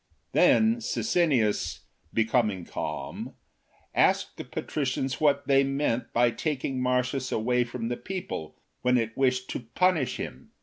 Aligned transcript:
Then 0.31 0.81
Sicinius, 0.81 1.81
becoming 2.11 2.65
calm, 2.65 3.35
asked 3.93 4.37
the 4.37 4.43
patricians 4.43 5.21
what 5.21 5.45
they 5.45 5.63
meant 5.63 6.11
by 6.11 6.31
taking 6.31 6.81
Marcius 6.81 7.31
away 7.31 7.63
from 7.63 7.87
the 7.89 7.97
people 7.97 8.55
when 8.81 8.97
it 8.97 9.15
wished 9.15 9.47
to 9.51 9.59
punish 9.75 10.17
him. 10.17 10.49